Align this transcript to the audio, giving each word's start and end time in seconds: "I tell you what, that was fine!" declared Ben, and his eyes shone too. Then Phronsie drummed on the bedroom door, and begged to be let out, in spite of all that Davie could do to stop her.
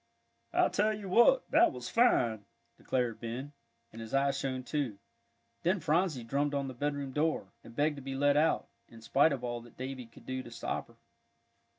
"I 0.51 0.67
tell 0.69 0.93
you 0.97 1.07
what, 1.09 1.47
that 1.51 1.71
was 1.71 1.87
fine!" 1.87 2.45
declared 2.75 3.19
Ben, 3.19 3.53
and 3.93 4.01
his 4.01 4.15
eyes 4.15 4.35
shone 4.35 4.63
too. 4.63 4.97
Then 5.61 5.79
Phronsie 5.79 6.23
drummed 6.23 6.55
on 6.55 6.67
the 6.67 6.73
bedroom 6.73 7.11
door, 7.11 7.51
and 7.63 7.75
begged 7.75 7.97
to 7.97 8.01
be 8.01 8.15
let 8.15 8.35
out, 8.35 8.67
in 8.89 9.03
spite 9.03 9.31
of 9.31 9.43
all 9.43 9.61
that 9.61 9.77
Davie 9.77 10.07
could 10.07 10.25
do 10.25 10.41
to 10.41 10.49
stop 10.49 10.87
her. 10.87 10.95